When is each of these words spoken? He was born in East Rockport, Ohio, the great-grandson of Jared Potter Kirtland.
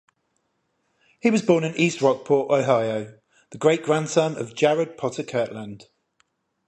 He 1.19 1.29
was 1.29 1.43
born 1.43 1.63
in 1.63 1.75
East 1.75 2.01
Rockport, 2.01 2.49
Ohio, 2.49 3.19
the 3.51 3.59
great-grandson 3.59 4.35
of 4.35 4.55
Jared 4.55 4.97
Potter 4.97 5.21
Kirtland. 5.21 5.89